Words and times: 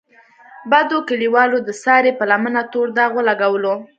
بدو 0.71 0.97
کلیوالو 1.09 1.57
د 1.67 1.69
سارې 1.83 2.11
په 2.19 2.23
لمنه 2.31 2.61
تور 2.71 2.87
داغ 2.97 3.11
ولګولو. 3.17 3.73